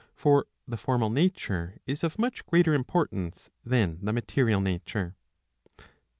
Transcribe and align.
For 0.15 0.47
the 0.67 0.77
formal 0.77 1.11
nature 1.11 1.77
is 1.85 2.03
of 2.03 2.17
much 2.17 2.43
greater 2.47 2.73
importance 2.73 3.51
than 3.63 3.99
the 4.03 4.11
material 4.13 4.59
nature. 4.59 5.15